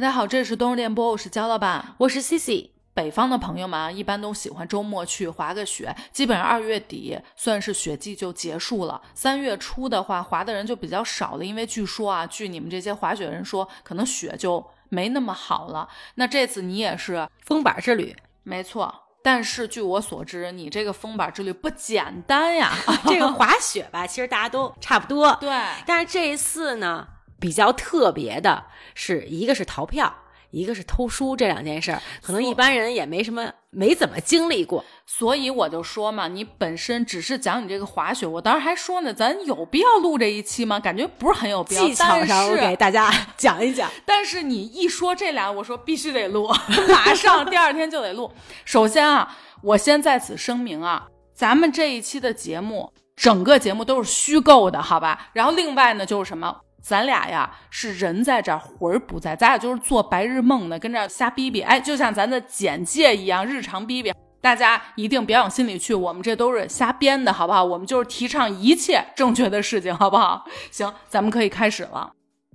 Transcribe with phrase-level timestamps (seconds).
[0.00, 1.94] 大家好，这里是冬日电波，我是焦老板。
[1.98, 2.70] 我是 Cici。
[2.94, 9.02] 北方的朋友们啊，一般都喜欢周末去滑个雪，基本上二月底算是雪季就结束了。
[9.12, 15.86] 三月初的话，滑的人就比较少了，因为据说啊，据你们这些滑雪人说，可能雪就没那么好了。
[16.14, 19.02] 那这次你也是封板之旅，没错。
[19.22, 22.72] 但是据我所知，你这个封板之旅不简单呀。
[23.04, 25.36] 这个滑雪吧，其实大家都差不多。
[25.42, 25.50] 对，
[25.84, 27.06] 但是这一次呢，
[27.40, 30.14] 比较特别的是一个是逃票。
[30.52, 40.80] 一个是偷书这两件事儿，可能一般人也没什么，没怎么经历过，所以我就说嘛，你本身只是讲你这个滑雪，我当时还说呢，咱有必要录这一期吗？
[40.80, 41.84] 感觉不是很有必要。
[41.84, 43.88] 技巧上我给大家讲一讲。
[44.04, 46.48] 但是你一说这俩，我说必须得录，
[46.90, 48.32] 马上第二天就得录。
[48.64, 55.28] 首先啊，我先在此声明啊，咱们这一期的节目，整个节目都是虚构的，好吧？
[55.32, 56.62] 然后另外呢，就是什么？
[56.82, 61.60] 咱俩呀是人在这儿魂儿不在，咱俩就是做白日梦的，跟这儿瞎逼逼。
[61.60, 64.12] 哎，就像咱的简介一样，日常逼逼。
[64.40, 67.62] 大家一定别往心里去，我们这都是瞎编的，好不好？
[67.62, 70.46] 我们就是提倡一切正确的事情，好不好？
[70.70, 72.12] 行，咱们可以开始了。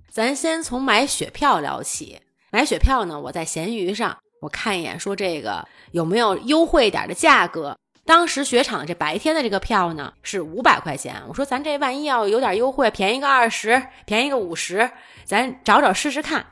[0.09, 2.19] 咱先从买雪票聊起。
[2.51, 7.77] 买雪票呢，我在闲鱼上我看一眼，说这个有没有优惠点的价格。
[8.05, 14.91] 当时雪场这白天的这个票呢是五百块钱，我说咱这万一要有点优惠，便宜个二十，便宜个五十，
[15.23, 16.45] 咱找找试试看。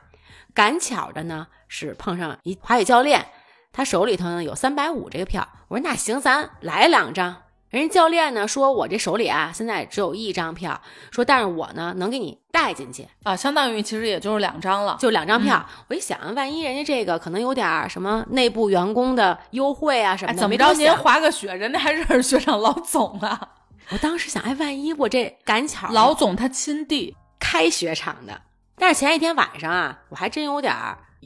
[0.52, 3.26] 赶巧的呢是碰上一滑雪教练，
[3.72, 7.43] 他手里头呢有三百五这个票，我说那行，咱来两张。
[7.74, 10.80] 人家教练呢说，我这手里啊现在只有一张票，
[11.10, 15.66] 说但是我呢能给你带进去啊，相当于其实也就是两张了，就两张票。
[15.88, 23.40] 我一想，万一人家这个可能有点什么内部员工的优惠啊什么的，怎么着您滑个雪，人家还认识雪场老总啊？
[23.90, 28.40] 我当时想，哎，万一我这赶巧老总他亲弟开雪场的，
[28.78, 30.72] 但是前一天晚上啊，我还真有点。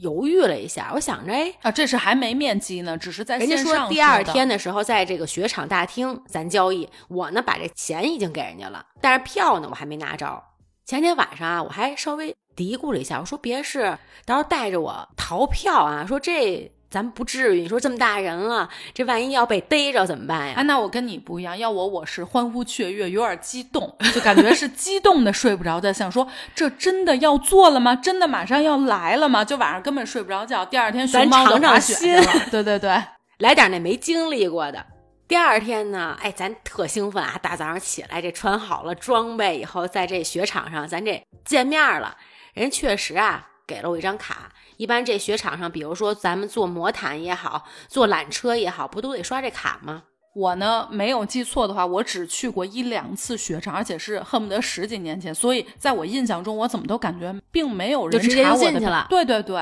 [0.01, 6.89] 犹豫了一下，我想着，哎啊，这是还没面基呢，只是在人家说第二天的时候，在这个雪场大厅咱交易。
[7.07, 10.43] 我呢，把这钱已经给人家了，但是票呢，我还没拿着。
[10.85, 16.71] 前天晚上啊，我还稍微嘀咕了一下，我说别是到时候带着我逃票啊，说这。
[16.89, 20.55] 咱不至于，你说这么大人了，这万一要被逮着怎么办呀？
[20.57, 27.95] 啊，那我跟你不一样，要我我是欢呼雀跃，有点激动，就感觉是激动的睡不着的，想说这真的要做了吗？
[27.95, 29.45] 真的马上要来了吗？
[29.45, 32.23] 就晚上根本睡不着觉，第二天熊猫尝尝心了。
[32.49, 33.01] 对对对，
[33.37, 34.85] 来点那没经历过的。
[35.27, 37.39] 第二天呢，哎，咱特兴奋啊！
[37.39, 42.17] 大早上起来，这穿好了装备以后，在这雪场上，咱这见面了。
[42.55, 44.49] 人确实啊，给了我一张卡。
[44.79, 50.03] 一般这雪场上，比如说咱们坐魔毯也好，坐缆车也好，不都得刷这卡吗？
[50.33, 59.05] 我呢没有记错的话，我只去过一两次雪场，而且是恨不得十几年前，所以在我印象中，我怎么都感觉并没有人查我的。
[59.09, 59.61] 对对对，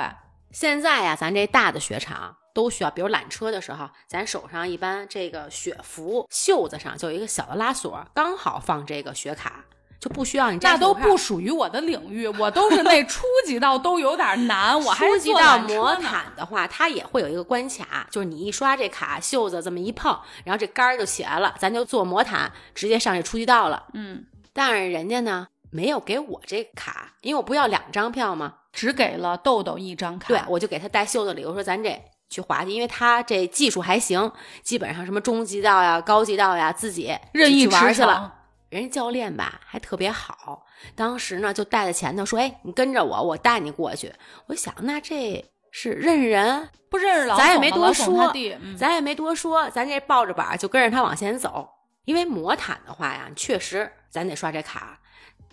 [0.52, 9.66] 现在呀，咱这大的雪场都需要，比如缆车的时候，咱手上一般这个雪服袖子上就有一个小的拉锁，刚好放这个雪卡。
[10.00, 14.80] 就不需要你那都不属于我的领域，我都是那初级道都有点难。
[14.80, 23.86] 我初级道魔毯的话，它也会有一个关卡，就是你一刷这卡，袖子这么一碰，然后这杆儿就起来了，咱就做魔毯，直接上这初级道了。
[23.94, 28.54] 嗯，但是人家呢没有给我这卡，因为我不要两张票嘛？
[28.72, 30.28] 只给了豆豆一张卡。
[30.28, 32.00] 对，我就给他带袖子里，我说咱这
[32.30, 34.32] 去滑去，因为他这技术还行，
[34.62, 38.36] 基本上什么中级道呀、高级道呀，自己任意玩去了。
[38.70, 44.14] 人家教练吧还特别好，当时呢就带在前头说：“哎，你跟着我，我带你过去。”
[44.48, 48.34] 我想，那这是认识人不认识老咱也没多说，
[48.78, 51.70] 咱也没多说，咱这抱着板就跟着他往前走。
[52.06, 55.00] 因为魔毯的话呀，确实咱得刷这卡，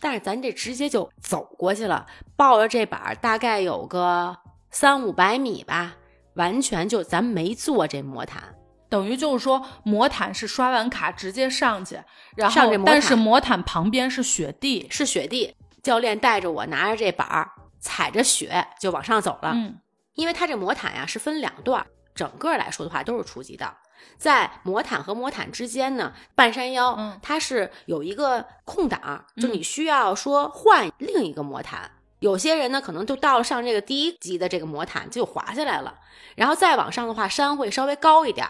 [0.00, 4.36] 但是咱这直接就走过去了，抱着这板大概有个
[4.70, 5.96] 三五百米吧，
[6.34, 8.54] 完全就咱没坐这魔毯。
[8.94, 12.00] 等于就是说，魔毯是刷完卡直接上去，
[12.36, 15.56] 然后但是魔毯旁边是雪地，是雪地。
[15.82, 19.50] 教练带着我拿着这板儿，踩着雪就往上走了。
[19.52, 19.80] 嗯，
[20.14, 21.84] 因为它这魔毯呀是分两段，
[22.14, 23.74] 整个来说的话都是初级的。
[24.16, 31.90] 在魔毯和魔毯之间呢，半山腰嗯它是有一个空档，就你需要说换另一个魔毯。
[32.20, 35.96] 有些人呢可能就到了上这个第一级的这个魔毯就滑下来了，
[36.36, 38.46] 然后再往上的话山会稍微高一点。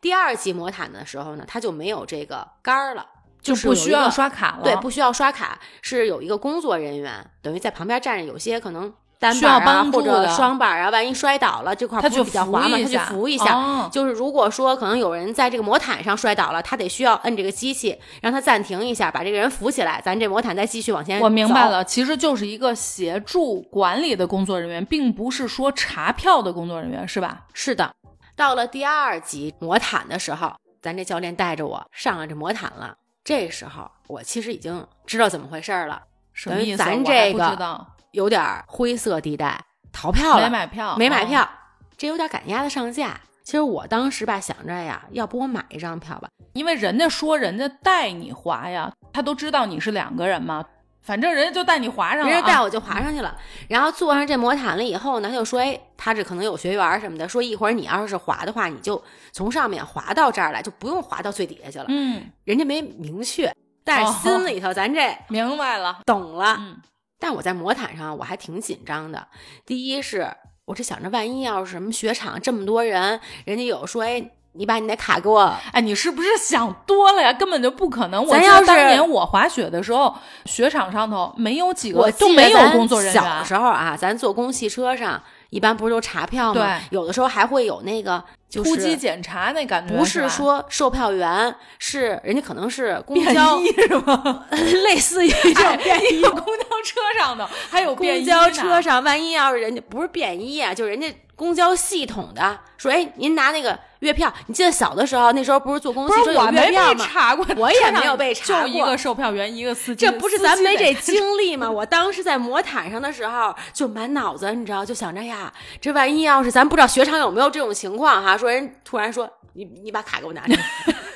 [0.00, 3.04] 第二级魔毯的时候呢，它就没有这个杆儿了，
[3.42, 4.62] 就不需要刷卡了。
[4.62, 8.24] 对，不需要刷卡，是有一个工作人员，等于在旁边站着。
[8.24, 13.56] 有些可能单需要板啊或者帮助的双板啊，万一摔倒了这块不他去是比较滑嘛，他去扶一下扶一下。
[13.56, 21.18] 哦就是如果说可能有人在这个魔毯上摔倒了，他得需要摁这个机器，让他暂停一下，把这个人扶起来，咱这魔毯再继续往前。
[21.20, 21.68] 我明白。
[21.68, 27.44] 了，其实就是一个协助管理的工作人员，并不是说查票的工作人员，是吧？
[27.54, 27.90] 是的，
[28.38, 32.96] 到了第二集魔毯的时候，咱这教练带着我上了这魔毯了。
[33.24, 36.00] 这时候我其实已经知道怎么回事儿了，
[36.32, 36.78] 什么意思？
[36.78, 39.60] 咱这个有点儿灰色地带，
[39.92, 40.96] 逃票了，没买票，哦。
[40.96, 41.50] 没买票，
[41.96, 43.20] 这有点赶鸭子上架。
[43.42, 50.64] 其实我当时吧想着呀，要不我买一张票吧，因为人家说人家带你滑呀，他都知道你是两个人嘛，
[51.08, 52.28] 反正人家就带你滑上了、啊。
[52.28, 53.34] 人家带我就滑上去了。
[53.66, 59.02] 然后坐上这魔毯了以后呢，他就说，哎，他这可能有学员什么的，说一会儿你要是滑的话，你就
[59.32, 61.86] 从上面滑到这儿来，就不用滑到最底下去了。
[61.88, 63.50] 嗯，人家没明确，
[63.82, 66.00] 但是心里头咱这明白了。
[66.04, 66.56] 懂了。
[66.58, 66.76] 嗯，
[67.18, 69.28] 但我在魔毯上我还挺紧张的。
[69.64, 70.30] 第一是
[70.66, 77.32] 我这想着，万一要是什么雪场这么多人，人家有说，哎，你把你的卡给我，哎，你是不是想多了呀？
[77.32, 78.20] 根本就不可能。
[78.20, 80.12] 我记咱要是得当年我滑雪的时候，
[80.46, 83.22] 雪场上头没有几个我都没有工作人员。
[83.22, 86.60] 小时候啊，咱坐公汽车上，一般不是都查票吗？
[86.60, 94.44] 对有的时候还会有那个就是突击检查那感觉不是说售票员，是人家可能是公交，是吗？
[94.50, 96.20] 类似于这种便衣。
[96.20, 106.94] 有公交车上的 还有公交车上，万一要是人家不是便衣啊，就是人家公交系统的说，哎，您拿那个月票，你记得小的时候，那时候不是坐公不汽车有是我没月票吗？
[106.94, 111.70] 被查过，我也没有被查过就一个售票员，一个司机，这不是咱没这经历吗？
[111.70, 120.54] 我当时在魔毯上的时候，就满脑子，你知道，就想着呀，这万一要是咱不知道雪场有没有这种情况哈，说人突然说你你把卡给我拿着，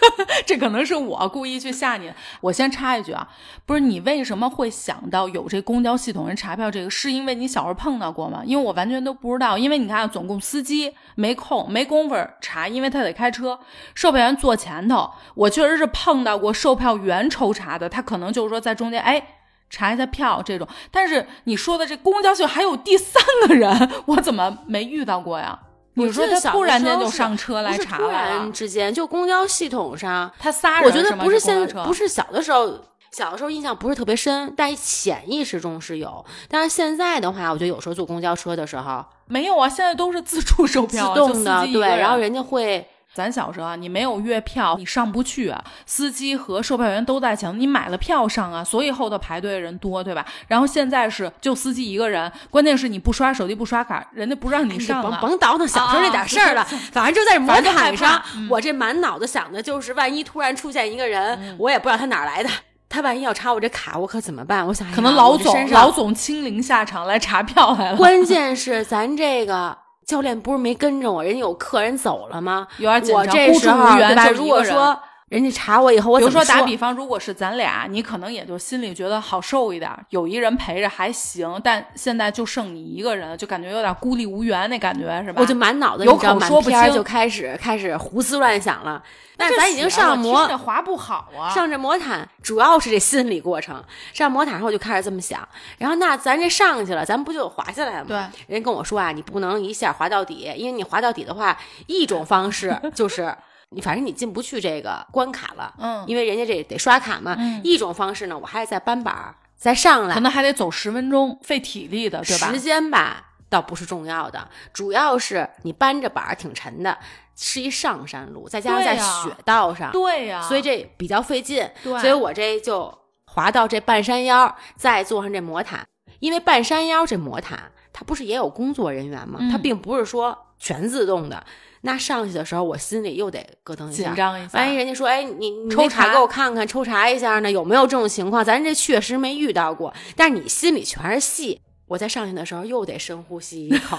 [0.47, 2.13] 这可能是我故意去吓你。
[2.41, 3.29] 我先插一句啊，
[3.67, 6.91] 不是你为什么会想到有这公交系统人查票这个？
[6.91, 8.43] 是因为你小时候碰到过吗？
[8.45, 9.57] 因为我完全都不知道。
[9.57, 13.59] 因为你看，总共司机没空没工夫查，因为他得开车，
[13.95, 15.11] 售票员坐前头。
[15.35, 19.39] 我确实是碰到过售票员抽查的，他可能就是说在中间，哎。
[19.75, 25.59] 查一下票这种，但是你说的这公交系统还有第三个人，我怎么没遇到过呀？
[25.95, 32.79] 你说他突然间就上车来查了突然，之间就公交系统上，他仨人我觉得不是现不是小的时候。
[33.15, 36.25] 小的时候印象不是特别深，但潜意识中是有。
[36.49, 45.63] 但是现在的话，我觉得有时候坐公交车的时候，没有啊，现在都是自助售自票自，动的对，然后人家会咱小时候啊，你没有月票，你上不去啊。
[45.85, 50.25] 司机和售票员都在抢，你买了票上啊，所以后头排队的人多，对吧？
[50.49, 55.19] 然后现在是就司机一个人，关键是你不刷手机不刷卡，人家不让你上甭啊。
[55.21, 62.49] 甭倒腾小时候那点事儿了，反正就在这 魔反正就害毯上，嗯我这满脑子想的就是，万一突然出现一个人，嗯我也不知道他哪儿来的，
[62.89, 64.67] 他万一要查我这卡，我可怎么办？
[64.67, 72.67] 我想，可能老总老总亲临下场来查票来了，关键是咱这个教练不是没跟着我，人家有客人走了吗？
[72.79, 74.99] 有点紧我张，孤这时候如果说
[75.33, 81.59] 人家查我以后，我比如说打比方，如果是咱俩，你可能也就心里觉得好受一点，有一人陪着还行。
[81.65, 85.41] 但现在就剩你一个人，就感觉有点孤立无援那感觉，是吧？
[85.41, 89.03] 我就满脑子有口说不清就开始开始胡思乱想了。
[89.35, 93.83] 但是咱已经上魔听着滑不好啊，上这魔毯主要是这心理过程。
[94.13, 95.49] 上魔毯后我就开始这么想，
[95.79, 98.07] 然后那咱这上去了，咱不就滑下来了吗？
[98.09, 98.17] 对，
[98.55, 103.35] 人家跟我说啊，你不能一下滑到底，因为你滑到底的话，一种方式就是
[103.75, 107.37] 你反正你进不去这个关卡了，嗯，因为人家这得刷卡嘛。
[107.39, 112.61] 嗯一种方式呢，我还得再搬板儿再上来可，能还得走十分钟，费体力的，对吧时？
[112.61, 116.99] 间吧倒不是重要的，主要是你搬着板儿挺沉的，
[117.37, 121.69] 是一上山路，再加上在雪道上，对呀、所以这比较费劲。
[121.83, 122.93] 对，所以我这就
[123.27, 125.87] 滑到这半山腰，再坐上这魔毯。
[126.19, 129.39] 因为半山腰这魔毯，它不是也有工作人员吗？
[129.41, 131.45] 嗯它并不是说全自动的。
[131.83, 134.05] 那上去的时候，我心里又得咯噔一下。
[134.05, 134.59] 紧张一下。
[134.59, 141.61] 万一人家说：“哎，你你抽查给我看看，抽查一下呢，有没有这种情况？”咱这确实没遇到过，但是你心里全是戏。
[141.89, 143.99] 我在上去的时候又得深呼吸一口，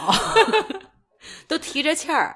[1.48, 2.36] 都提着气儿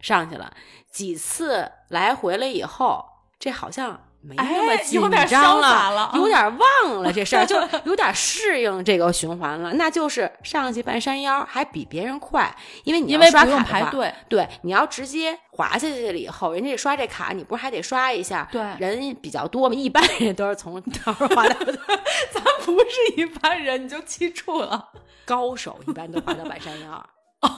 [0.00, 0.52] 上去了。
[0.90, 3.04] 几次来回了以后，
[3.38, 9.72] 这好像没那么哎紧有点张了有点忘了这事儿， 就有点适应这个循环了。
[9.72, 12.54] 那就是上去半山腰还比别人快，
[12.84, 18.46] 因为你要因为不用排队，对，你要直接滑下去了以后，人家刷这卡，你不是还得刷一下？
[18.52, 21.54] 对人比较多嘛，一般人都是从头儿滑到
[22.30, 24.88] 咱不是一般人，你就记住了。
[25.24, 27.06] 高手，一般都滑到半山腰。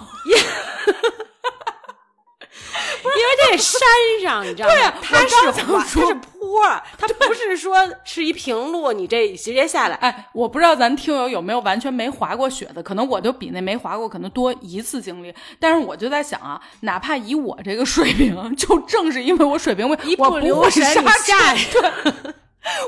[3.02, 3.80] 因为这山
[4.22, 4.92] 上你知道吗？
[5.02, 9.96] 它是滑，它是坡儿，它不是说是一平路，你这直接下来。
[9.96, 15.34] 哎，我不知道咱听友有没有完全没滑过雪的，可能我就比那没滑过可能多一次经历。
[15.58, 22.34] 但是我就在想啊，哪怕以我这个水平，就正是因为我水平，我一不我不会留神你刹下车，对，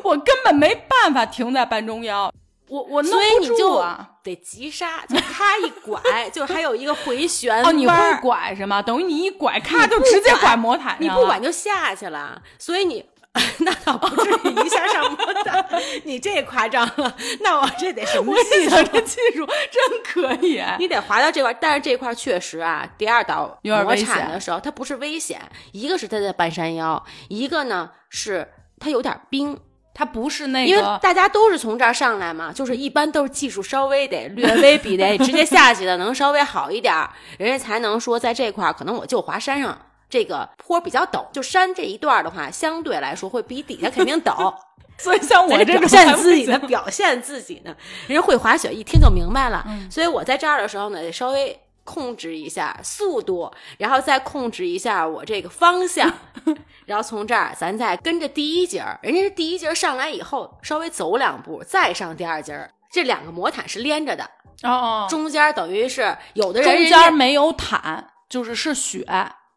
[0.05, 2.33] 我根本没办法停在半中央，
[2.69, 4.09] 我我弄所以不住你就啊。
[4.23, 8.81] 得急刹，就咔一拐，就还有一个回旋哦，你会拐是吗？
[8.81, 13.05] 等于你一拐，咔就直接拐魔毯上你不管就下去了，所以你
[13.59, 15.67] 那倒不至于一下上魔毯，
[16.05, 18.77] 你这夸张了，那我这得什么技术？
[18.93, 20.63] 这技术真可以。
[20.79, 25.43] 你得滑到这块儿，但是这块儿确实啊，第二道魔有点危险的时候，它不是危险，
[25.73, 29.59] 一个是它在半山腰，一个呢是它有点冰，
[29.95, 39.77] 它不是那个因为，大家都是从这儿上来嘛，就是一般都是技术稍微得略微比得 直接下去的能稍微好一点儿，人家才能说在这块儿可能我就滑山上。
[40.09, 44.55] 这个坡比较陡，就山这一段的话，相对来说会比底下肯定陡。
[44.99, 47.75] 所以像我我这种表现自己的，表现自己呢，
[48.07, 49.65] 人家会滑雪一听就明白了。
[49.67, 56.13] 嗯所以我在这儿的时候呢，得稍微控制一下速度，然后再控制一下我这个方向，
[56.87, 62.71] 然后从这儿咱再跟着第一节儿，人家是第一节儿上来以后稍微走两步，再上第二节儿。
[62.91, 64.23] 这两个魔毯是连着的，
[64.63, 69.07] 哦哦，中间儿等于是有的人中间没有毯，就是是雪。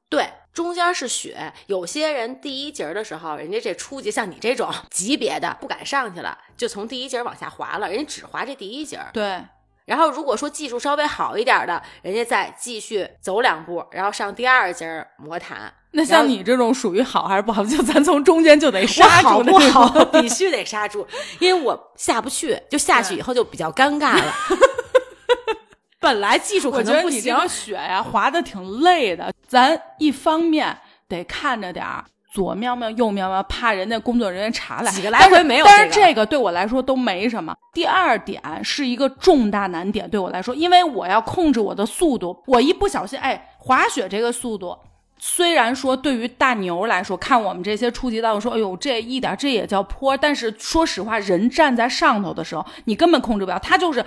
[0.08, 1.52] 对，中间是雪。
[1.68, 9.10] 有些人第一节儿的时候，人家这初级像你这种级别的不敢上去了，就从第一节儿往下滑了，人家只滑这第一节儿。
[9.12, 9.44] 对，
[9.86, 15.72] 然后如果说技术稍微好一点的，人家再继续走两步，然后上第二节儿魔毯。
[15.92, 17.64] 那像你这种属于好还是不好？
[17.64, 20.06] 就咱从中间就得刹住的这不好？
[20.06, 21.08] 必须得刹住，
[21.40, 24.34] 因为我下不去，就下去以后就比较尴尬了。
[26.00, 29.34] 本来技术可能不行，得你这个雪呀、滑的挺累的。
[29.48, 30.78] 咱一方面
[31.08, 32.04] 得看着点儿，
[32.36, 34.92] 左瞄瞄右瞄瞄，怕人家工作人员查来。
[34.92, 37.56] 几个来回没有但是这个这个对我来说都没什么。
[37.74, 44.78] 第二点是一个重大难点，对我来说，因为我要控制我的速度，我一不小心，哎，滑雪这个速度。
[45.18, 54.04] 虽然说对于大牛来说，看我们这些初级道，说哎呦这一点这也叫坡，但是说实话，人站在上头的时候，你根本控制不了，他就是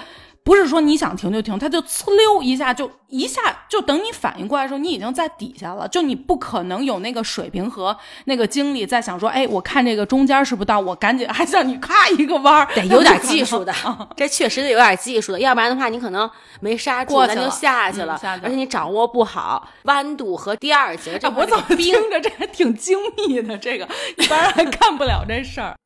[0.48, 13.74] 不是说你想停就停，它就呲溜一下就一下就等你反应过来的时候，你已经在底下了，就你不可能有那个水平和那个精力在想说，哎，我看这个中间是不是到，我赶紧还像你咔一个弯儿，得有点 技术的，
[14.16, 23.58] 这确实得有点技术的，要不然的话，你可能没刹住，咱就下去了，嗯下去了而且你掌握不好弯度和第二节这我怎么这个冰听着 这还挺精密的？
[23.58, 23.86] 这个
[24.16, 25.76] 一般人还干不了这事儿。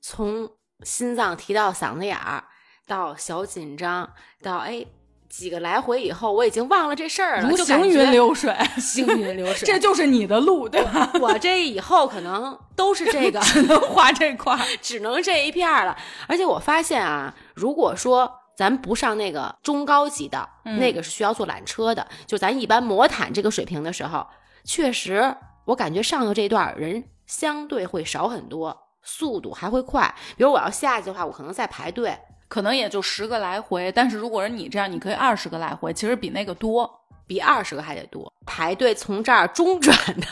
[0.00, 0.48] 从
[0.84, 2.44] 心脏提到嗓子眼儿，
[2.92, 4.06] 到小紧张，
[4.42, 4.84] 到哎
[5.26, 9.66] 几个来回以后，我已经忘了这事儿了，如行云流水， 行云流水。
[9.66, 11.10] 这就是你的路，对吧？
[11.18, 14.60] 我这以后可能都是这个， 只能画这块儿。
[14.82, 15.96] 只能这一片儿了。
[16.28, 24.26] 而且我发现啊，如果说咱不上那个中高级的，嗯那个是需要坐缆车的，就咱一般魔毯这个水平的时候，
[24.64, 25.34] 确实
[25.64, 30.14] 我感觉上头这段人相对会少很多，速度还会快。
[30.36, 32.18] 比如我要下去的话，我可能在排队。
[32.52, 36.98] 可能也就十个来回，但是如果是你这样，你可以二十个来回，其实比那个多。
[37.24, 40.26] 比二十个还得多，排队从这儿中转的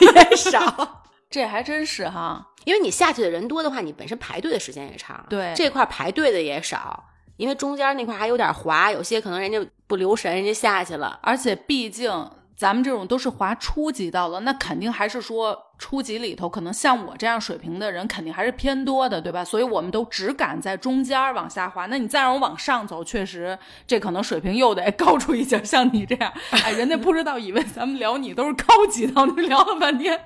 [0.00, 7.04] 也少，这还真是哈，因为你下去的人多的话，你本身排队的时间也长，对这块儿排队的也少，
[7.36, 19.44] 因为中间那块儿还有点滑，有些可能人家不留神，人家下去了，而且毕竟咱们这种都是滑初级道了，那肯定还是说初级里头，可能像我这样水平的人肯定还是偏多的，对吧？
[19.44, 21.86] 所以我们都只敢在中间往下滑。
[21.86, 25.62] 那你再让我往上走，确实这可能水平又得 高出一截。
[25.62, 30.18] 像你这样，哎，人家不知道以为咱们聊你都是高级的，你聊了半天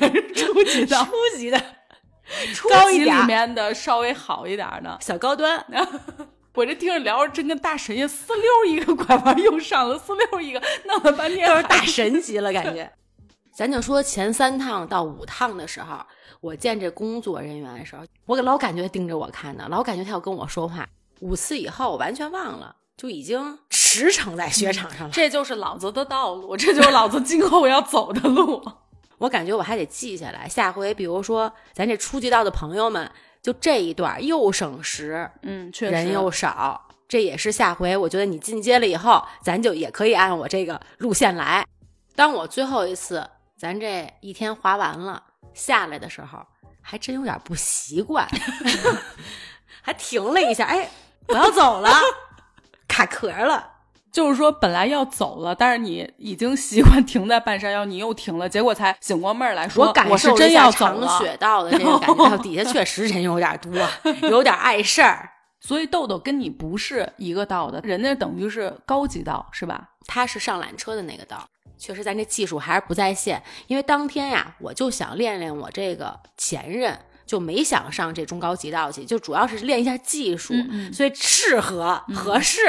[0.00, 1.60] 也是初级的，初级的
[2.54, 4.96] 初高级里面的稍微好一点的。
[5.02, 5.62] 小高端，
[6.54, 12.90] 我这听着聊着，真跟大神一样，呲溜一个拐弯又上了，呲溜一个，弄了半天都是大神级了，感觉。
[13.54, 15.96] 咱就说前三趟到五趟的时候，
[16.40, 20.88] 我见这工作人员的时候，我老感觉盯着我看呢，老感觉他要跟我说话。
[21.20, 25.10] 五次以后，我完全忘了，就已经驰骋在雪场上了。
[25.12, 28.60] 这就是老子的道路，这就是老子今后要走的路。
[29.18, 33.08] 我感觉我还得记下来，下回比如说咱这初级道的朋友们，
[33.40, 41.64] 就这一段又省时，嗯，确实人又少，这也是下回我觉得你进阶了以后，咱就也可以按我这个路线来。
[42.16, 43.28] 当我最后一次
[43.64, 45.22] 咱这一天滑完了
[45.54, 46.38] 下来的时候，
[46.82, 48.28] 还真有点不习惯，
[49.80, 50.86] 还停了一下，哎，
[51.28, 51.90] 我要走了，
[52.86, 53.70] 卡壳了。
[54.12, 61.18] 就是说本来要走了，但是你已经习惯停在半山腰，你又停了，结果才醒过味儿来说，我感是真要走长了。
[61.18, 63.72] 雪道的这个感觉，底下确实人有点多，
[64.28, 65.30] 有点碍事儿。
[65.58, 69.88] 所以豆豆跟你不是一个道的，人家等于是高级道，是吧？
[70.06, 73.42] 他是上缆车的那个道，确实咱这技术还是不在线。
[73.66, 82.60] 因为当天呀，我就想练练我这个前任，就没想上这中高级道去，就主要是练一下技术，嗯嗯所以适合、合适。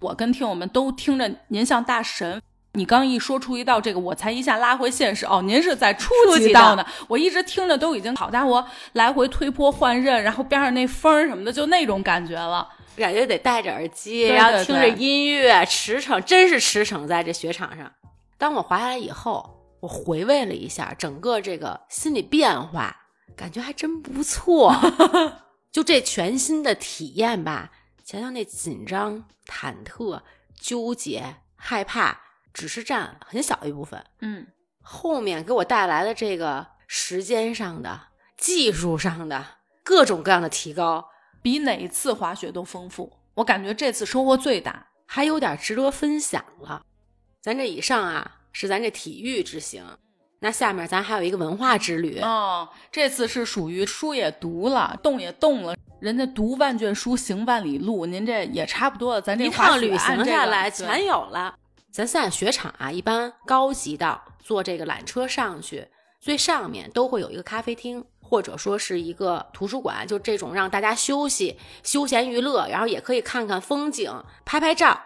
[0.00, 2.40] 我跟听友们都听着您像大神。
[2.74, 5.42] 你刚一说出一道这个，我才一下拉回现实哦。
[5.42, 12.68] 您是在初初级道呢，我一直听着都已经好家伙，来回推坡换刃，然后边上那风什么的，就那种感觉了。
[12.96, 17.90] 感觉得戴着耳机，对然后听着音乐，驰骋，真是驰骋在这雪场上。
[18.38, 22.96] 当我滑下来以后，我回味了一下整个这个心理变化，
[23.36, 24.72] 感觉还真不错。
[25.70, 27.72] 就这全新的体验吧，
[28.04, 30.22] 前头那紧张、忐忑、
[30.54, 32.20] 纠结、害怕，
[32.54, 34.04] 只是占很小一部分。
[34.20, 34.46] 嗯，
[34.80, 38.00] 后面给我带来的这个时间上的、
[38.36, 39.44] 技术上的
[39.82, 41.08] 各种各样的提高，
[41.42, 43.12] 比哪一次滑雪都丰富。
[43.34, 44.86] 我感觉这次收获最大。
[45.10, 46.82] 还有点值得分享了。
[47.48, 49.82] 咱这以上啊是咱这体育之行，
[50.40, 52.18] 那下面咱还有一个文化之旅。
[52.18, 55.74] 哦，这次是属于书也读了，动也动了。
[55.98, 59.22] 人家读万卷书，行万里路，您这也差不多了。
[59.22, 61.54] 咱这一趟旅行下来对全有了。
[61.90, 65.88] 咱现在雪场啊，一般高级道坐这个缆车上去，
[66.20, 75.00] 最上面都会有一个咖啡厅，或者说是一个图书馆，就这种让大家休息、休闲娱乐，然后也可以看看风景、拍拍照。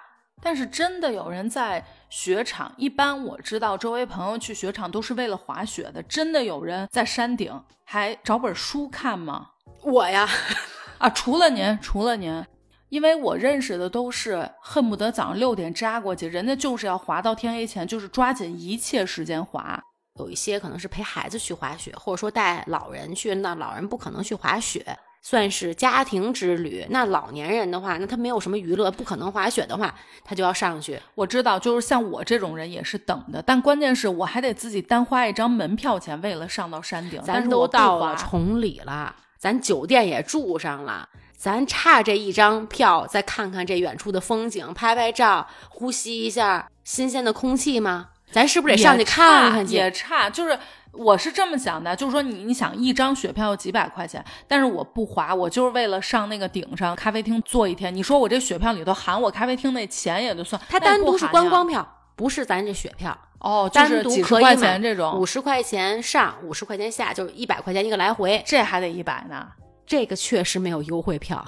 [0.45, 6.03] 但是真的有人在雪场，一般我知道周围朋友去雪场都是为了滑雪的。
[6.03, 7.51] 真的有人在山顶
[7.87, 9.49] 还找本书看吗？
[9.83, 10.29] 我呀，
[10.99, 12.45] 啊，除了您，除了您，
[12.91, 19.83] 因为我认识的都是恨不得早上六点扎过去，人家就是要滑到天黑前，就是抓紧一切时间滑。
[20.21, 24.85] 有一些可能是陪孩子去滑雪，或者说带老人去，那老人不可能去滑雪，
[25.23, 26.85] 算是家庭之旅。
[26.91, 31.01] 那老年人的话，那他没有什么娱乐，不可能滑雪的话，他就要上去。
[31.15, 37.23] 我知道，就是像我这种人也是等的，但关键是我还得自己单花一张门票钱，为了上到山顶。
[37.23, 48.09] 咱都到了崇礼了，咱酒店也住上了，咱差这一张票，再看看这远处的风景，拍拍照，呼吸一下新鲜的空气吗？
[48.33, 49.75] 咱是不是得上去看看去？
[49.75, 50.59] 也差，就是
[50.93, 57.95] 我是这么想的，就是说你你想一张雪票要几百块钱，但是我不滑，我就是为了上那个顶上咖啡厅坐一天。
[57.95, 63.17] 你说我这雪票里头含我咖啡厅那钱也就算，它单独是观光票，不是咱这雪票。
[63.41, 68.41] 哦，就单是独可以几十块买钱这种，五十块钱上，五十块钱下，就是一百块钱一个来回。
[68.47, 69.49] 这还得一百呢。
[69.85, 71.45] 这个确实没有优惠票。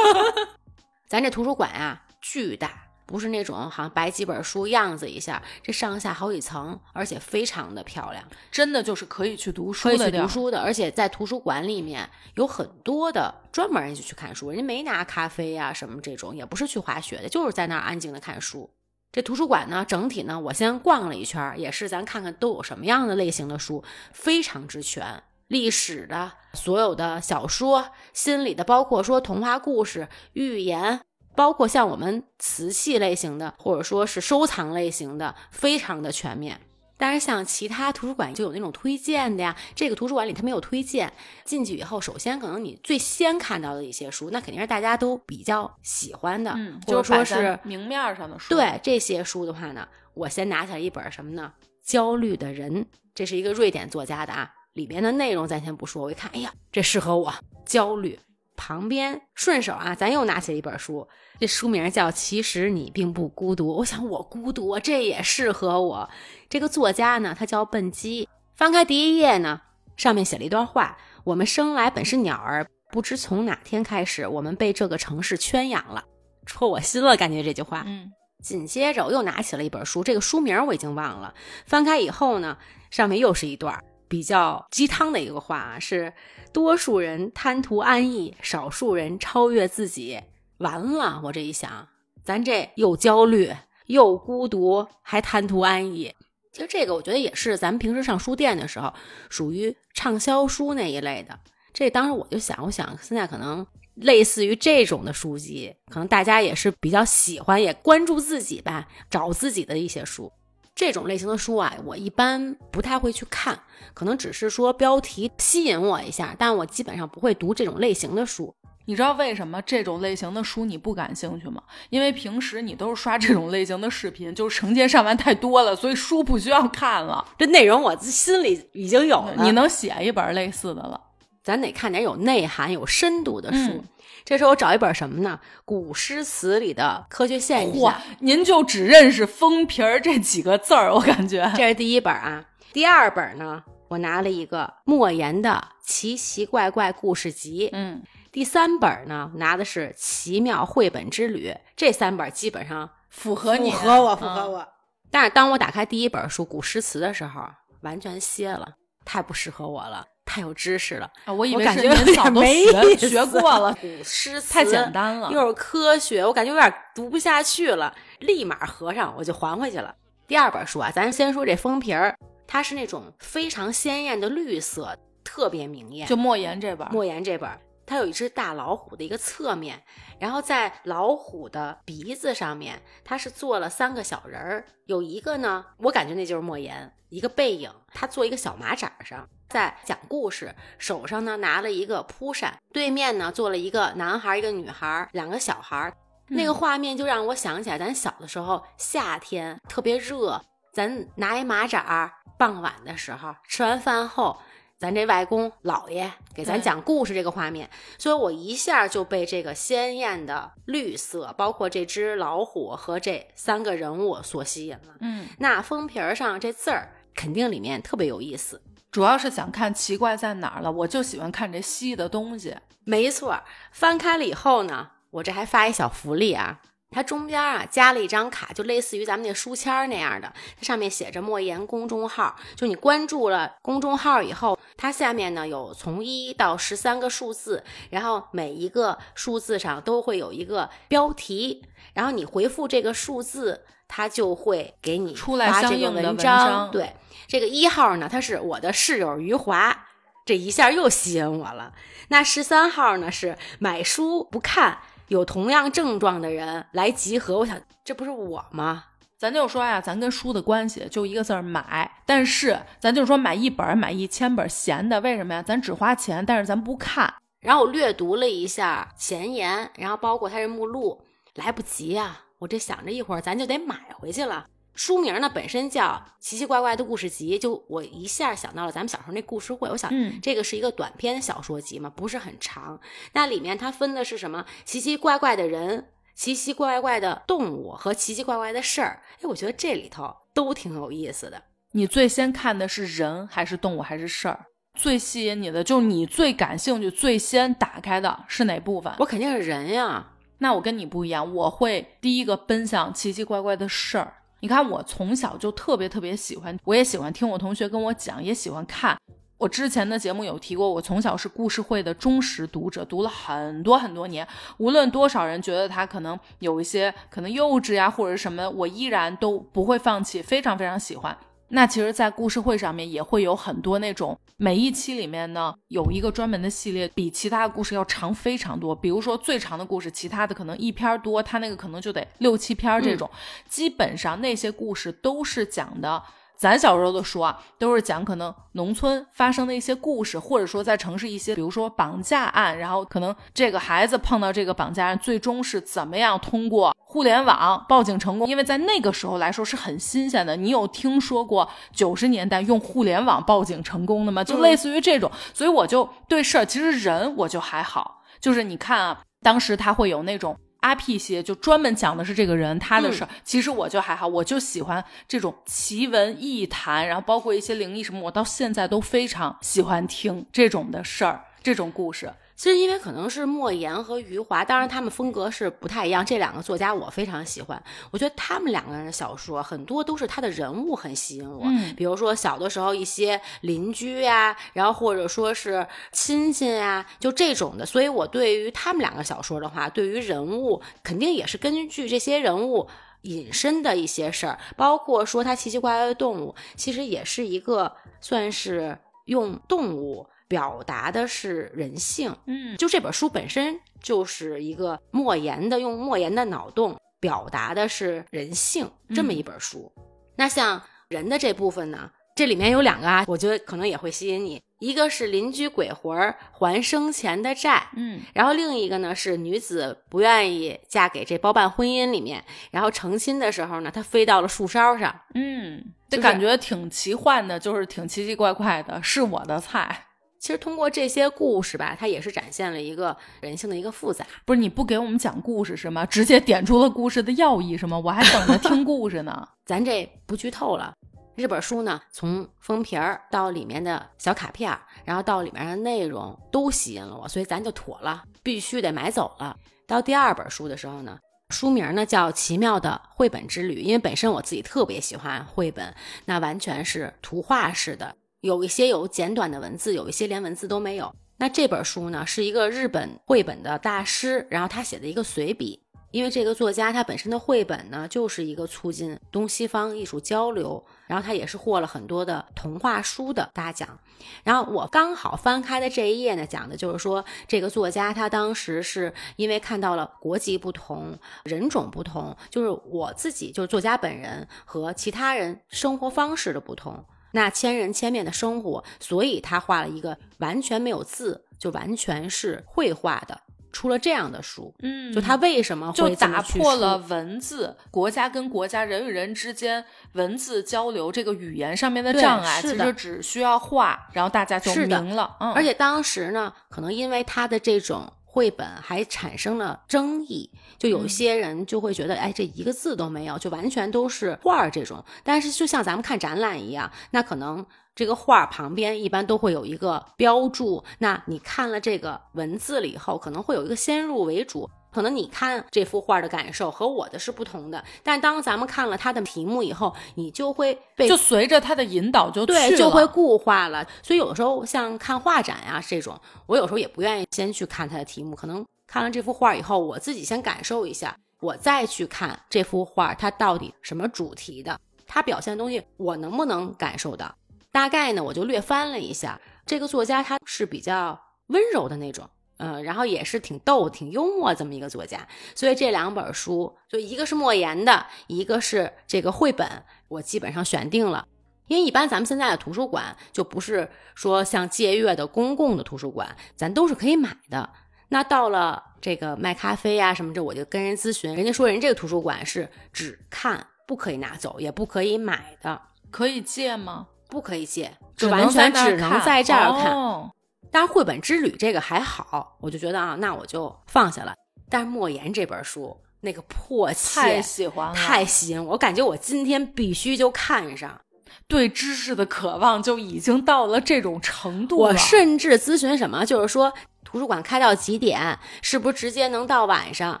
[1.08, 2.70] 咱这图书馆啊、巨大，
[3.06, 10.10] 不是那种好像摆几本书样子一下，这上下好几层，而且非常的漂亮，真的就是可以去读书可以的。
[10.10, 10.60] 去读书的。
[10.60, 18.70] 而且在图书馆里面有很多的专门人就去看书，人家没拿咖啡呀、什么这种，也不是去滑雪的，就是在那儿安静的看书。
[19.12, 31.02] 这图书馆呢，整体呢，我先逛了一圈儿，也是咱看看都有什么样的类型的书，非常之全，历史的、所有的小说、心理的，包括说童话故事、寓言，
[31.34, 36.60] 包括像我们瓷器类型的，或者说是收藏类型的，非常的全面。
[36.96, 41.12] 但是像其他图书馆就有那种推荐的呀，这个图书馆里它没有推荐。
[41.44, 48.54] 进去以后，首先可能你最先看到的一些书，那肯定是大家都比较喜欢的，嗯，或者就是说是明面儿上的书。
[48.54, 51.52] 对这些书的话呢，我先拿起来一本什么呢？
[51.82, 52.72] 《焦虑的人》，
[53.12, 54.48] 这是一个瑞典作家的啊。
[54.74, 57.34] 里边的内容咱先不说，我一看，哎呀，这适合我，
[57.66, 58.18] 焦虑。
[58.56, 61.08] 旁边顺手啊，咱又拿起了一本书，
[61.40, 63.70] 这书名叫《其实你并不孤独》。
[63.74, 66.08] 我想我孤独，这也适合我。
[66.48, 68.28] 这个作家呢，他叫笨鸡。
[68.54, 69.60] 翻开第一页呢，
[69.96, 76.04] 上面写了一段话：我们生来本是鸟儿，不知从哪天开始，我们被这个城市圈养了。
[76.46, 77.82] 戳我心了，感觉这句话。
[77.86, 81.34] 嗯，紧接着我又拿起了一本书，这个书名我已经忘了。
[81.66, 82.58] 翻开以后呢，
[82.90, 83.82] 上面又是一段
[84.14, 86.12] 比较鸡汤的一个话啊，是
[86.52, 90.20] 多数人贪图安逸，少数人超越自己。
[90.58, 91.88] 完了，我这一想，
[92.22, 93.52] 咱这又焦虑
[93.86, 96.14] 又孤独，还贪图安逸。
[96.52, 98.94] 其实这个我觉得也是咱们平时上书店的时候，
[99.28, 101.36] 属于畅销书那一类的。
[101.72, 110.30] 这当时我就想，我想现在可能类似于这种的书籍，可能大家也是比较喜欢，也关注自己吧，找自己的一些书。
[110.74, 113.58] 这种类型的书啊，我一般不太会去看，
[113.94, 118.54] 可能只是说标题吸引我一下，但我基本上不会读这种类型的书。
[118.86, 121.62] 你知道为什么这种类型的书你不感兴趣吗？
[121.88, 127.24] 因为平时你都是刷这种类型的视频，就是承接上完太多了，所以书不需要看了。
[127.38, 131.00] 这内容我心里已经有了，你能写一本类似的了。
[131.42, 133.56] 咱得看点有内涵、有深度的书。
[133.56, 133.84] 嗯
[134.24, 135.38] 这时候我找一本什么呢？
[135.66, 141.52] 古诗词里的科学现嚯象，，您就只认识封皮儿这几个字儿，我感觉。
[141.54, 142.44] 这是第一本啊。
[142.72, 147.66] 第二本呢，我拿了一个莫言的《奇奇怪怪故事集》。
[147.72, 151.50] 嗯，第三本呢，拿的是《奇妙绘本之旅》。
[151.76, 154.68] 这三本基本上符合你，符合我，符嗯合我。
[155.10, 157.42] 但是当我打开第一本书《古诗词》的时候，
[157.82, 158.66] 完全歇了，
[159.04, 161.10] 太不适合我了，太有知识了。
[161.24, 165.30] 啊，我以为是我感觉有您早都点没学学过了， 古诗词太简单了。
[165.30, 169.94] 又是科学，我感觉有点读不下去了，立马合上，我就还回去了。
[170.26, 176.08] 第二本书啊，咱先说这封皮儿，它是那种非常鲜艳的绿色，特别明艳。
[176.08, 179.82] 就莫言这本儿，莫言这本儿，它有一只大老虎的一个侧面，
[180.18, 195.94] 然后在老虎的鼻子上面，它是做了三个小人儿，有一个呢，我感觉那就是莫言，一个背影，他坐一个小马扎上，在讲故事，手上呢拿了一个蒲扇，对面呢坐了一个男孩儿，一个女孩儿，两个小孩儿。
[196.28, 200.40] 那个嗯画面就让我想起来，咱小的时候夏天特别热，
[200.72, 204.38] 咱拿一马扎儿，傍晚的时候吃完饭后，
[204.78, 214.96] 咱这外公姥爷给咱讲故事这个画面，所以我一下就被这个鲜艳的绿色，包括这只老虎和这三个人物所吸引了。
[215.00, 218.60] 嗯，那封皮儿上这字儿，肯定里面特别有意思。
[218.94, 222.56] 主要是想看奇怪在哪儿了，我就喜欢看这稀的东西。
[222.84, 226.60] 没错，翻开了以后呢，我这还发一小福利啊。
[226.92, 232.36] 它中间啊加了一张卡，就类似于咱们那书签那样的，它上面写着莫言公众号。
[232.54, 246.70] 就你关注了公众号以后，它下面呢有从一到十三个数字，然后每一个数字上都会有一个标题，然后你回复这个数字，它就会给你出来发这个相应的文章。
[246.70, 246.94] 对，
[247.26, 249.86] 这个一号呢，他是我的室友余华，
[250.24, 251.72] 这一下又吸引我了。
[252.08, 257.38] 那十三号呢是买书不看，有同样症状的人来集合。
[257.38, 258.84] 我想，这不是我吗？
[259.16, 261.90] 咱就说呀，咱跟书的关系就一个字儿买。
[262.04, 265.42] 但是咱就是说买一本儿、买一千本儿闲的，为什么呀？
[265.42, 267.14] 咱只花钱，但是咱不看。
[267.40, 271.02] 然后我略读了一下前言，然后包括它这目录，
[271.34, 272.24] 来不及啊！
[272.44, 274.46] 我这想着一会儿咱就得买回去了。
[274.74, 275.84] 书名呢本身叫
[276.20, 279.68] 《奇奇怪怪的故事集》，就我一下想到了咱们小时候那故事会。
[279.70, 282.78] 我想，嗯这个是一个短篇小说集嘛，不是很长。
[283.12, 284.44] 那里面它分的是什么？
[284.64, 289.02] 奇奇怪怪的人、奇奇怪怪的动物和奇奇怪怪的事儿。
[289.18, 291.42] 哎，我觉得这里头都挺有意思的。
[291.72, 294.46] 你最先看的是人还是动物还是事儿？
[294.74, 298.92] 最吸引你的就是你最感兴趣、最先打开的是哪部分？
[298.98, 300.10] 我肯定是人呀，
[300.44, 304.12] 那我跟你不一样，我会第一个奔向奇奇怪怪的事儿。
[304.40, 308.94] 你看，我从小就特别特别喜欢，我也喜欢听我同学跟我讲，也喜欢看。
[309.38, 314.28] 我之前的节目有提过，我从小是故事会的忠实读者，读了很多很多年。
[314.58, 321.16] 无论多少人觉得他可能有一些可能幼稚呀，或者什么，我依然都不会放弃，非常非常喜欢。
[321.48, 328.74] 那其实，在故事会上面也会有很多那种，每一期里面呢有一个专门的系列，比其他的故事要长非常多。
[328.74, 333.08] 比如说最长的故事，其他的可能一篇儿多，它那个可能就得六七篇儿这种。
[333.48, 336.02] 基本上那些故事都是讲的。
[336.36, 348.28] 咱小时候的书啊，都是讲可能农村发生的一些故事，或者说在城市一些，比如说绑架案，然后可能这个孩子碰到这个绑架案，最终是怎么样通过互联网报警成功？
[348.28, 350.36] 因为在那个时候来说是很新鲜的。
[350.36, 354.22] 你有听说过九十年代用互联网报警成功的吗？
[354.22, 360.38] 就类似于这种，所以我就对事儿，其实人我就还好，就是你看啊，当时他会有那种。
[360.60, 372.12] 阿 P 系就专门讲的是这个人他的事儿，其实我就还好，我就喜欢这种奇闻异谈，然后包括一些灵异什么，我到现在都非常喜欢听这种的事儿，这种故事。
[372.36, 376.04] 其实因为可能是莫言和余华，当然他们风格是不太一样。
[376.04, 381.42] 这两个作家我非常喜欢，我觉得他们两个人的小说很多都是他的人物很吸引我。
[381.44, 387.64] 嗯比如说小的时候一些邻居呀、然后或者说是亲戚呀、就这种的。
[387.64, 392.68] 所以我对于他们两个小说的话，对于人物肯定也是根据这些人物。
[393.04, 397.70] 引申的一些事儿，包括说他奇奇怪怪的动物，其实也是一个
[398.00, 402.12] 算是用动物表达的是人性。
[402.26, 409.70] 嗯，就这本书本身就是一个莫言的，用莫言的脑洞表达的是人性这么一本书。
[410.16, 414.42] 那像人的这部分呢，这里面有两个啊，我觉得可能也会吸引你。
[414.58, 424.92] 一个是邻居鬼魂儿还生前的债，嗯，然后另一个呢是女子不愿意嫁给这包办婚姻里面，然后成亲的时候呢，她飞到了树梢上。
[425.14, 429.86] 嗯，就是这感觉挺奇幻的，就是挺奇奇怪怪的，是我的菜。
[430.24, 434.06] 其实通过这些故事吧，它也是展现了一个人性的一个复杂。
[434.24, 435.84] 不是你不给我们讲故事是吗？
[435.84, 437.78] 直接点出了故事的要义是吗？
[437.78, 439.28] 我还等着听故事呢。
[439.44, 440.72] 咱这不剧透了。
[441.14, 449.36] 这本书呢，从封皮儿到里面的小卡片儿，然后到里面的内容都吸引了我，所以咱就妥了，必须得买走了。
[449.66, 455.74] 到第二本书的时候呢，书名呢叫《奇妙的绘本之旅》，因为本身我自己特别喜欢绘本，
[456.06, 460.90] 那完全是图画式的，有一些有简短的文字，有一些连文字都没有。
[461.18, 465.60] 那这本书呢，是一个日本绘本的大师，然后他写的一个随笔。
[465.90, 473.78] 因为这个作家他本身的绘本呢，就是一个促进东西方艺术交流，然后他也是获了很多的童话书的大奖。
[474.24, 486.84] 然后我刚好翻开的这一页呢，讲的就是说这个作家他当时是因为看到了国籍不同、人种不同，就是我自己就是作家本人和其他人生活方式的不同，
[487.14, 493.18] 那千人千面的生活，所以他画了一个完全没有字，就完全是绘画的。
[493.52, 505.16] 出了这样的书，嗯就他为什么就会这么打破了文字国家跟国家、人与人之间文字交流这个语言上面的障碍，其实只需要画，然后大家就明了。
[505.20, 514.84] 嗯，而且当时呢，可能因为他的这种绘本还产生了争议，就有些人就会觉得，哎，这一个字都没有，就完全都是画儿这种。
[515.02, 524.48] 但是就像咱们看展览一样，那可能这个画儿旁边一般都会有一个标注，那你看了这个文字了以后，可能会有一个先入为主。
[524.74, 533.64] 可能你看这幅画的感受和我的是不同的，但当咱们看了它的题目以后，你就会被就随着他的引导就对，就会固化了。
[533.84, 544.58] 所以有的时候像看画展呀、这种，我有时候也不愿意先去看它的题目，可能看了这幅画以后，我自己先感受一下，我再去看这幅画它到底什么主题的，
[544.88, 547.14] 它表现的东西我能不能感受到。
[547.52, 552.08] 大概呢，我就略翻了一下，这个作家他是比较温柔的那种。
[552.44, 559.48] 嗯，然后也是挺逗、挺幽默这么一个作家，所以这两本书，就一个是莫言的，一个是这个绘本，
[559.88, 561.06] 我基本上选定了。
[561.46, 567.50] 因为一般咱们现在的图书馆就不是说像借阅的公共的图书馆，咱都是可以买的。
[567.88, 576.86] 那到了这个卖咖啡呀、什么这，我就跟人咨询，人家说人这个图书馆是只看不可以拿走，也不可以买的，可以借吗？
[577.08, 579.72] 不可以借，就完全只能在这儿看。
[579.72, 580.10] 哦
[580.54, 584.14] 当然，绘本之旅这个还好，我就觉得啊，那我就放下了。
[584.48, 590.80] 但是莫言这本书那个迫切，太喜欢了，太吸引我，我感觉我今天必须就看上。
[591.26, 594.68] 对知识的渴望就已经到了这种程度了。
[594.68, 596.52] 我甚至咨询什么，就是说
[596.84, 600.00] 图书馆开到几点，是不是直接能到晚上？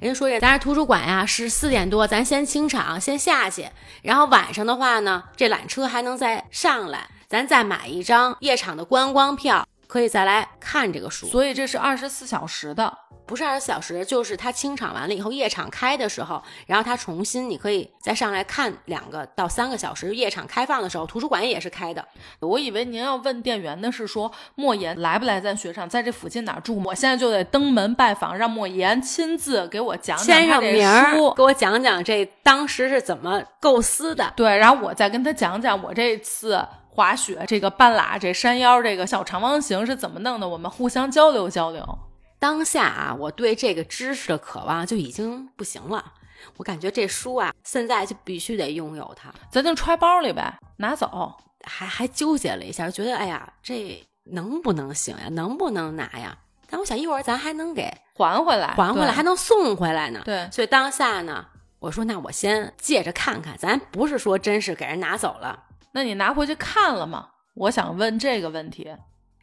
[0.00, 3.68] 人家说咱这图书馆呀是四点多，咱先清场，先下去，
[4.00, 11.26] 然后晚上的话呢，这缆车还能再上来，咱再买一张夜场的观光票，可以再来看这个书。
[11.26, 20.14] 所以这是二十四小时的，不是二十四小时，就是它清场完了以后，夜场开的时候，然后它重新你可以再上来看两个到三个小时。
[20.14, 22.02] 夜场开放的时候，图书馆也是开的。
[22.40, 26.82] 我以为您要问店员的是说莫言来不来咱雪场，在这附近哪儿住？
[26.82, 31.34] 我现在就得登门拜访，让莫言亲自给我讲讲名儿，书。
[31.34, 34.32] 给我讲讲这当时是怎么构思的。
[34.34, 41.98] 对，然后我再跟他讲讲我这次滑雪这个半拉这山腰这个小长方形是怎么弄的，我们互相交流交流。
[42.38, 46.12] 当下啊，我对这个知识的渴望就已经不行了。
[46.58, 49.32] 我感觉这书啊，现在就必须得拥有它。
[49.50, 51.34] 咱就揣包里呗，拿走。
[51.64, 55.28] 还还纠结了一下，觉得哎呀，这能不能行呀？
[55.30, 56.36] 能不能拿呀？
[56.68, 60.20] 但我想一会儿咱还能给还回来，还回来，还能送回来呢。
[60.24, 61.46] 对所以当下呢，
[61.78, 65.66] 我说那我先借着看看，咱不是说真是给人拿走了。
[65.92, 67.28] 那你拿回去看了吗？
[67.54, 68.90] 我想问这个问题。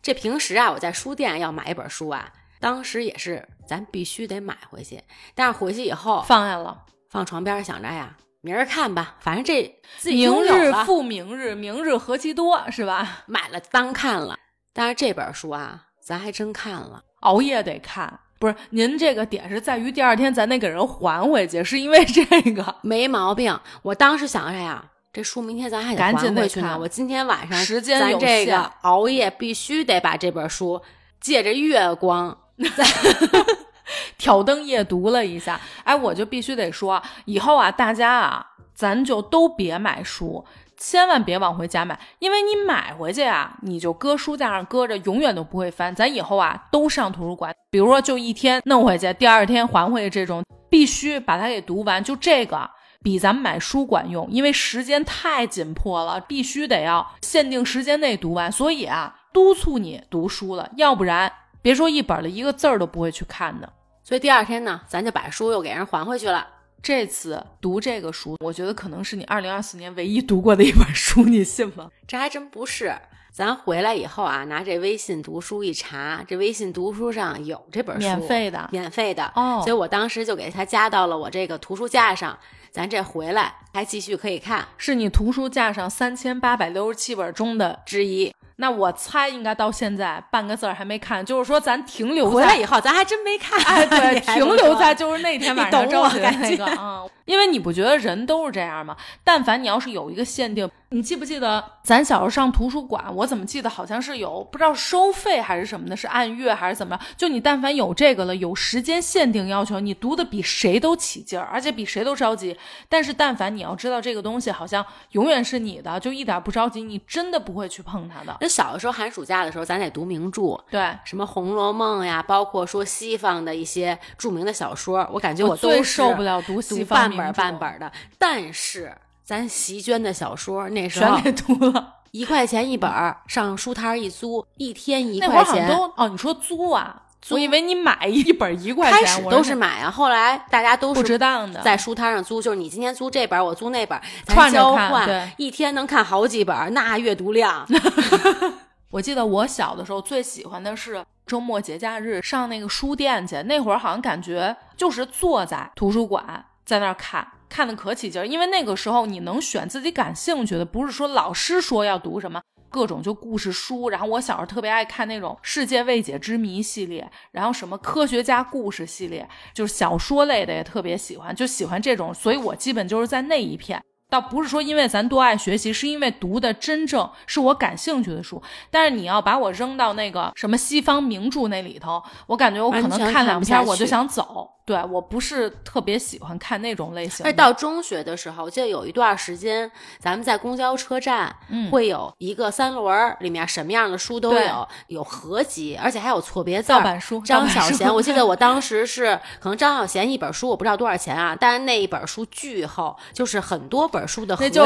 [0.02, 5.04] 这平时啊，我在书店要买一本书啊，当时也是咱必须得买回去，
[5.36, 9.64] 但是回去以后放下了，放床边想着哎呀，明儿看吧，反正这
[9.98, 13.24] 自己明日复明日，明日何其多，是吧？
[13.28, 14.38] 买了当看了。
[14.74, 17.04] 但是这本书啊，咱还真看了。
[17.22, 18.20] 熬夜得看。
[18.40, 23.60] 不是您这个点是在于第二天咱得给人还回去，是因为这个没毛病。
[23.82, 26.78] 我当时想着呀，这书明天咱还得赶紧回去呢。
[26.80, 30.82] 我今天晚上时间有咱这限个熬夜必须得把这本书
[31.20, 32.38] 借着月光，
[34.18, 35.60] 挑灯夜读了一下。
[35.84, 40.46] 哎，我就必须得说，以后啊，大家啊，咱就都别买书，
[40.78, 45.94] 千万别往回家买，因为你买回去啊，你就搁书架上搁着，永远都不会翻。
[45.94, 52.02] 咱以后啊，都上图书馆，比如说就一天弄回去，第二天还回去这种，必须把它给读完。
[52.02, 52.70] 就这个
[53.02, 58.52] 比咱们买书管用，因为时间太紧迫了，必须得要限定时间内读完。
[58.52, 61.32] 所以啊，督促你读书了，要不然
[61.62, 63.72] 别说一本了，一个字儿都不会去看的。
[64.04, 66.46] 所以第二天呢，咱就把书又给人还回去了。
[66.82, 71.90] 这次读这个书，我觉得可能是你二零二四年唯一读过的一本书，你信吗？
[72.08, 72.94] 这还真不是。
[73.32, 79.62] 咱回来以后啊，拿这微信读书一查，这微信读书上有这本书，免费的，免费的哦。
[79.64, 82.38] 所以我当时就给它加到了我这个图书架上。
[82.72, 88.34] 咱这回来还继续可以看，是你图书架上三千八百六十七本中的之一。
[88.58, 93.58] 那我猜应该到现在半个字儿还没看，就是说咱停留回来以后，咱还真没看。
[93.64, 98.98] 哎，对， 停留在就是那天晚上着急的那个啊，因为你不觉得人都是这样吗？
[99.24, 103.06] 但凡你要是有一个限定，你记不记得咱小时候上图书馆？
[103.16, 107.06] 我怎么记得好像是有不知道收费还是什么的，是按月还是怎么样？
[107.16, 112.58] 就你但凡有这个了，有时间限定要求，你读的比谁都起劲儿，而且比谁都着急。
[112.90, 118.36] 但是但凡你要知道这个东西好像永远是你的，就一点不着急，你真的不会去碰它的。
[118.42, 127.92] 那小的时候寒暑假的时候，咱得读名著，对，什么《红楼梦》呀，包括说西方的一些著名的小说，我感觉我最受不了读西方半本半本的。
[128.18, 135.68] 但是咱席绢的小说那时候全给读了，一块钱一本儿，上书摊一租，一天一块钱。
[135.68, 137.04] 都哦，你说租啊？
[137.22, 147.68] 租我以为你买一本一块钱，开始都是买啊，后来大家都是不值当的，在书摊上租，就是你今天租这本，我租那本，串着看，对，一天能看好几本，那阅读量。
[148.90, 162.40] 我记得我小的时候最喜欢的是周末节假日上那个书店去，那会儿好像感觉就是坐在图书馆在那儿看，看的可起劲儿，因为那个时候你能选自己感兴趣的，不是说老师说要读什么。
[162.70, 173.84] 各种就故事书，然后我小时候特别爱看那种世界未解之谜系列，然后什么科学家故事系列，就是小说类的也特别喜欢，就喜欢这种，所以我基本就是在那一片。
[174.10, 178.42] 倒不是说因为咱多爱学习，是因为读的真正是我感兴趣的书。
[178.72, 184.50] 但是你要把我扔到那个什么西方名著那里头，我感觉我可能看两篇我就想走。
[184.66, 187.26] 对我不是特别喜欢看那种类型。
[187.26, 191.36] 而到中学的时候，我记得有一段时间，咱们在公交车站
[191.72, 196.70] 会有一个三轮，里面什么样的书都有，有合集，而且还有错别字。
[196.70, 197.20] 盗版书。
[197.22, 204.60] 张小娴，我记得我 当时是可能张小娴一本书我不知道多少钱啊，但是那一本书巨厚，就是很多本书的合集，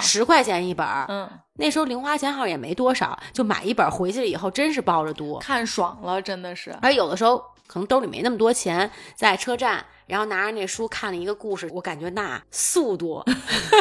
[0.00, 0.86] 十块钱一本。
[1.08, 6.76] 嗯，那时候零花钱好像也没多少，就买一本回去了以后，真是抱着读，看爽了，真的是。
[6.82, 7.42] 而有的时候。
[7.70, 13.22] 可能兜里没那么多钱，在车站，然后拿着那书看了一个故事，我感觉那速度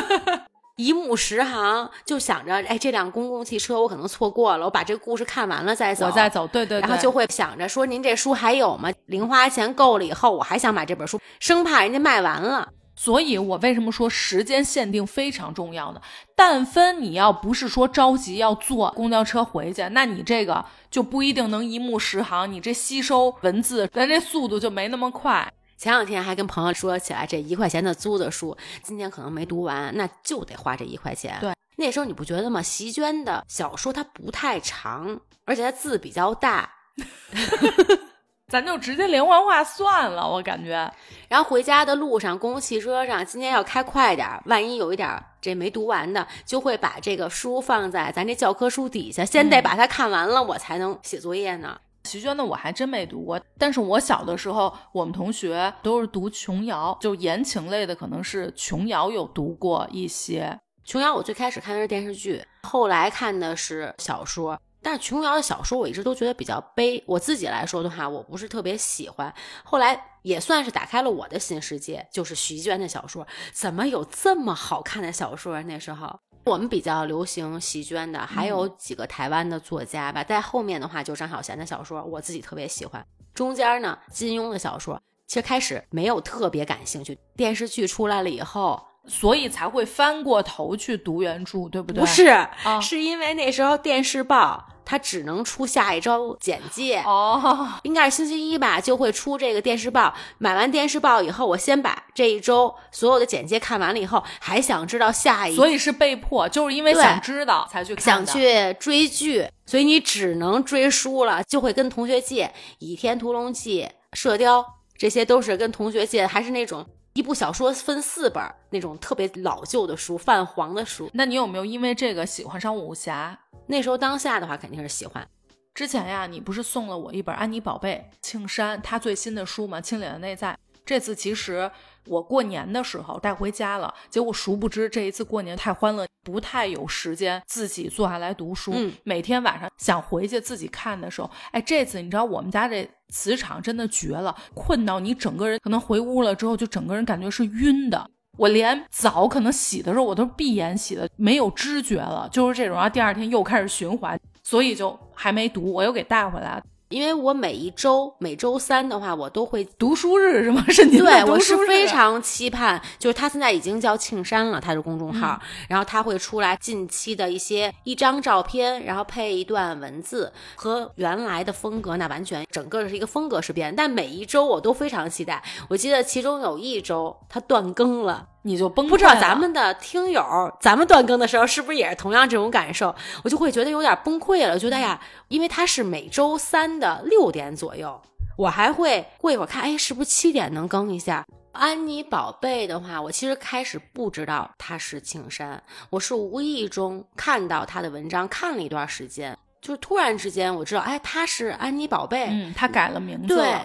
[0.78, 8.92] 一目十行，就想着，哎，这辆公共汽车我可能错过了，我把这个故事看完了再走，我再走，对对，然后就会想着说，您这书还有吗？
[9.08, 12.70] 零花钱够了以后，我还想买这本书，生怕人家卖完了。
[13.00, 16.02] 所以我为什么说时间限定非常重要呢？
[16.36, 25.50] 但凡你要不是说着急要坐公交车回去，那你这个就不一定能一目十行，你这吸收文字，咱这速度就没那么快。
[25.78, 31.38] 前两天还跟朋友说起来，这一块钱的租的书，今天可能没读完，那就得花这一块钱。
[31.40, 32.62] 对，那时候你不觉得吗？
[32.62, 36.70] 席绢的小说它不太长，而且它字比较大。
[38.50, 40.92] 咱就直接连环画算了，我感觉。
[41.28, 51.80] 然后回家的路上，公共汽车上，今天要开快点，万一有一点这没读完的，就会把这个书放在咱这教科书底下，先得把它看完了，我才能写作业呢。
[52.06, 60.58] 徐娟的我还真没读过，但是我小的时候，我们同学都是读琼瑶，就言情类的，可能是琼瑶有读过一些。
[60.84, 64.60] 琼瑶我最开始看的是电视剧，后来看的是小说。
[64.82, 69.34] 但是琼瑶的小说我一直都觉得比较悲，我自己来说的话，我不是特别喜欢。
[69.63, 75.62] 后来也算是打开了我的新世界，就是徐娟的小说，怎么有这么好看的小说？
[75.63, 80.24] 那时候我们比较流行席娟的，还有几个台湾的作家吧。
[80.24, 83.06] 在后面的话，就张小娴的小说，我自己特别喜欢。
[83.34, 87.18] 中间呢，金庸的小说，其实开始没有特别感兴趣。
[87.36, 88.82] 电视剧出来了以后。
[89.10, 92.00] 所以才会翻过头去读原著，对不对？
[92.02, 92.48] 不是，
[92.82, 100.13] 是因为那时候电视报它只能出下一周简介哦， 应该是星期一吧，就会出这个电视报。
[100.38, 112.46] 买完电视报以后，我先把这一周所有的简介看完了以后，还想知道下一，所以是被迫，就是因为想知道才去想去追剧，所以你只能追书了，就会跟同学借
[112.79, 114.62] 《倚天屠龙记》《射雕》，
[114.98, 116.86] 这些都是跟同学借，还是那种。
[117.14, 121.10] 一部小说分四本儿，那种特别老旧的书，泛黄的书。
[121.14, 123.38] 那你有没有因为这个喜欢上武侠？
[123.68, 125.28] 那时候当下的话肯定是喜欢。
[125.74, 129.78] 之前呀，你不是送了我一本安妮宝贝庆山他最新的书吗？
[129.82, 130.52] 《清理的内在》。
[130.86, 131.69] 这次其实
[132.08, 138.71] 我过年的时候带回家了，结果殊不知这一次过年太欢乐，不太有时间自己坐下来读书。
[138.75, 148.10] 嗯每天晚上想回去自己看的时候，哎，这次你知道我们家这磁场真的绝了，困到你整个人可能回屋了之后，就整个人感觉是晕的。
[148.38, 152.75] 我连澡可能洗的时候我都是闭眼洗的，没有知觉了，就是这种。
[152.75, 156.63] 然后第二天又开始循环，所以就还没读，我又给带回来了。
[156.90, 160.65] 因为我每一周每周三的话，我都会读书日是吗？
[160.69, 175.44] 是您对，我是非常期盼，就是他现在已经叫庆山了，他是公众号，嗯然后他会出来近期的一些一张照片，然后配一段文字，和原来的风格那完全整个是一个风格是变，但每一周我都非常期待。
[175.69, 178.27] 我记得其中有一周他断更了。
[178.44, 178.92] 你就崩溃了。
[178.92, 180.23] 不知道咱们的听友，
[180.60, 182.94] 咱们断更的时候是不是也是同样这种感受？
[183.23, 188.02] 我就会觉得有点崩溃了，觉得呀，因为它是每周三的六点左右，
[188.37, 191.25] 我还会过一会儿看，哎，是不是七点能更一下？
[191.52, 203.56] 安妮宝贝的话，我其实开始不知道他是庆山，我是无意中看到他的文章，看了一段时间，就是突然之间我知道，哎，他是安妮宝贝，嗯，他改了名字对。，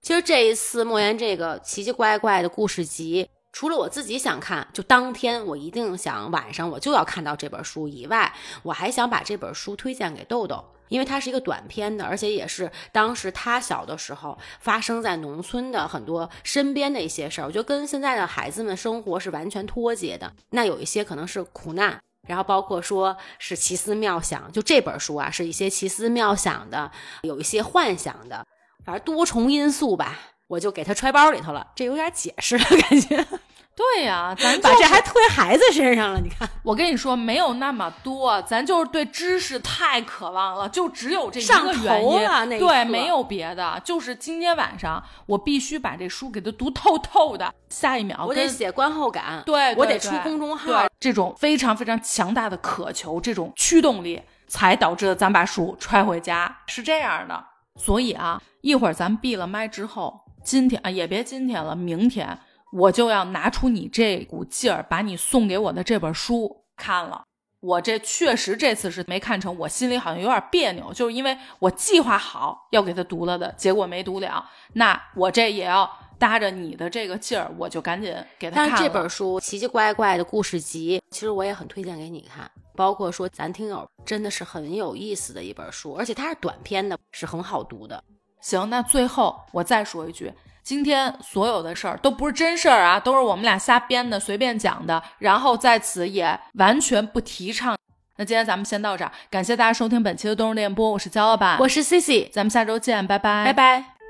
[0.00, 10.64] 其实这一次莫言这个奇奇怪怪的故事集，除了我自己想看，就当天我一定想晚上我就要看到这本书以外，我还想把这本书推荐给豆豆。
[10.88, 20.30] 因为它是一个短篇的，而且也是当时他小的时候发生在农村的很多身边的一些事儿，我觉得跟现在的孩子们生活是完全脱节的。
[20.50, 21.98] 那有一些可能是苦难，
[22.28, 26.90] 然后包括说是奇思妙想，就这本书啊，是一些奇思妙想的，
[27.22, 28.46] 有一些幻想的，
[28.84, 30.18] 反正多重因素吧，
[30.52, 31.66] 我就给他揣包里头了。
[31.74, 33.24] 这有点解释了，感觉
[33.74, 36.20] 对呀、咱把就是这还推孩子身上了。
[36.20, 42.58] 你看，我跟你说，没有那么多，咱就是对知识太渴望了，就只有这一上个原因。
[42.58, 57.42] 对，没有别的，就是今天晚上我必须把这书给它读透透的，下一秒我得写观后感，对，我得出公众号对，这种非常非常强大的渴求，这种驱动力，才导致咱把书揣回家，是这样的。
[57.74, 62.38] 所以啊，一会儿咱闭了麦之后，今天啊也别今天了，明天
[62.72, 67.22] 我就要拿出你这股劲儿，把你送给我的这本书看了。
[67.60, 74.44] 我这确实这次是没看成，我心里好像有点别扭，就是因为我计划好要给他读了的，结果没读了。
[74.72, 75.88] 那我这也要
[76.18, 78.70] 搭着你的这个劲儿，我就赶紧给他看了。
[78.70, 82.50] 但是这本书奇奇怪怪的故事集，其实我也很推荐给你看。
[82.74, 88.02] 包括说咱听友真的是很有意思的一本书，而且它是短篇的，是很好读的。
[88.42, 90.30] 行，那最后我再说一句，
[90.62, 97.76] 今天所有的事儿都不是真事儿啊，都是我们俩瞎编的、随便讲的，然后在此也完全不提倡。
[98.16, 104.01] 那今天咱们先到这儿，感谢大家收听本期的冬日电波，我是焦老板，我是 C C，咱们下周见，拜拜，拜拜。